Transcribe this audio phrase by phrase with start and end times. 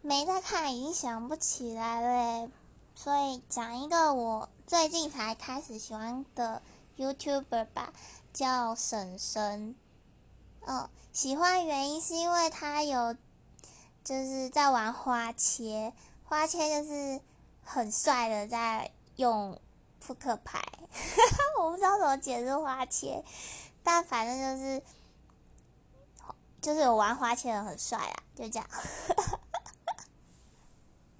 [0.00, 2.50] 没在看，已经想不起来了。
[2.94, 6.62] 所以讲一个我最近才开始喜欢的
[6.96, 7.92] YouTuber 吧，
[8.32, 9.76] 叫婶婶。
[10.66, 13.14] 嗯，喜欢原因是因为他有
[14.02, 15.92] 就是在玩花切，
[16.24, 17.20] 花切就是
[17.62, 19.60] 很帅的在用
[20.00, 20.60] 扑克牌。
[21.60, 23.24] 我不知道怎么解释花切，
[23.82, 24.82] 但反正就是
[26.60, 28.68] 就是有玩花切的很帅啊，就这样。